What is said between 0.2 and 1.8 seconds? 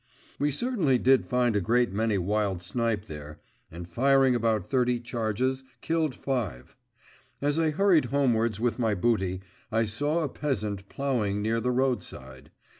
We certainly did find a